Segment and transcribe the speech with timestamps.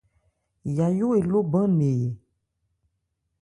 [0.75, 2.07] Yayó eló bán nne ɛ.